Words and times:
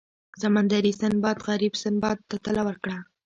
سمندري 0.41 0.91
سنباد 1.01 1.37
غریب 1.47 1.73
سنباد 1.83 2.17
ته 2.29 2.35
طلا 2.45 2.63
ورکړه. 2.67 2.97